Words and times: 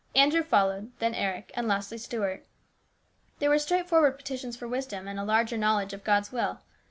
Andrew 0.15 0.41
followed, 0.41 0.91
then 0.97 1.13
Eric, 1.13 1.51
and 1.53 1.67
lastly 1.67 1.99
Stuart. 1.99 2.47
They 3.37 3.47
were 3.47 3.59
straight 3.59 3.85
STEWARDSHIP. 3.85 3.89
307 3.89 3.89
forward 3.89 4.17
petitions 4.17 4.57
for 4.57 4.67
wisdom, 4.67 5.07
and 5.07 5.19
a 5.19 5.23
larger 5.23 5.59
knowledge 5.59 5.93
of 5.93 6.03
God's 6.03 6.31
will. 6.31 6.61